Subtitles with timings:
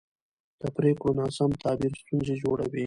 [0.61, 2.79] د پرېکړو ناسم تعبیر ستونزې جوړوي